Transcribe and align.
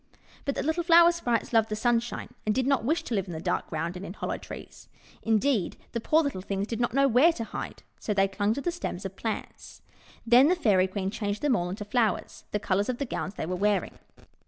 But 0.45 0.55
the 0.55 0.63
little 0.63 0.81
Flower 0.81 1.11
Sprites 1.11 1.53
loved 1.53 1.69
the 1.69 1.75
sun 1.75 1.99
shine, 1.99 2.33
and 2.43 2.55
did 2.55 2.65
not 2.65 2.83
wish 2.83 3.03
to 3.03 3.13
live 3.13 3.27
in 3.27 3.33
the 3.33 3.39
dark 3.39 3.67
ground 3.69 3.95
and 3.95 4.03
in 4.03 4.13
hollow 4.15 4.39
trees. 4.39 4.89
Indeed, 5.21 5.77
the 5.91 6.01
poor 6.01 6.23
little 6.23 6.41
things 6.41 6.65
did 6.65 6.79
not 6.81 6.95
know 6.95 7.07
where 7.07 7.31
to 7.33 7.43
hide; 7.43 7.83
so 7.99 8.11
they 8.11 8.27
clung 8.27 8.55
to 8.55 8.61
the 8.61 8.71
stems 8.71 9.05
of 9.05 9.15
plants. 9.15 9.83
Then 10.25 10.47
the 10.47 10.55
Fairy 10.55 10.87
Queen 10.87 11.11
changed 11.11 11.43
them 11.43 11.55
all 11.55 11.69
into 11.69 11.85
flowers, 11.85 12.45
the 12.49 12.57
colours 12.57 12.89
of 12.89 12.97
the 12.97 13.05
gowns 13.05 13.35
they 13.35 13.45
were 13.45 13.55
wearing. 13.55 13.99